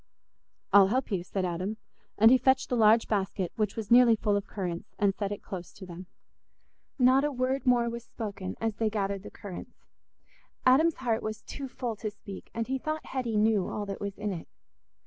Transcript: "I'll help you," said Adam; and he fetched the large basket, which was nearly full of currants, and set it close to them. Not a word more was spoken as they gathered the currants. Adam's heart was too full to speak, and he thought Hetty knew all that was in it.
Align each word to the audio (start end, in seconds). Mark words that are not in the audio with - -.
"I'll 0.73 0.87
help 0.87 1.11
you," 1.11 1.23
said 1.23 1.45
Adam; 1.45 1.77
and 2.17 2.31
he 2.31 2.37
fetched 2.39 2.69
the 2.69 2.75
large 2.75 3.07
basket, 3.07 3.51
which 3.55 3.75
was 3.75 3.91
nearly 3.91 4.15
full 4.15 4.35
of 4.35 4.47
currants, 4.47 4.95
and 4.97 5.13
set 5.13 5.31
it 5.31 5.43
close 5.43 5.71
to 5.73 5.85
them. 5.85 6.07
Not 6.97 7.23
a 7.23 7.31
word 7.31 7.67
more 7.67 7.87
was 7.87 8.05
spoken 8.05 8.55
as 8.59 8.77
they 8.77 8.89
gathered 8.89 9.21
the 9.21 9.29
currants. 9.29 9.77
Adam's 10.65 10.95
heart 10.95 11.21
was 11.21 11.43
too 11.43 11.67
full 11.67 11.95
to 11.97 12.09
speak, 12.09 12.49
and 12.51 12.65
he 12.65 12.79
thought 12.79 13.05
Hetty 13.05 13.37
knew 13.37 13.67
all 13.69 13.85
that 13.85 14.01
was 14.01 14.17
in 14.17 14.31
it. 14.33 14.47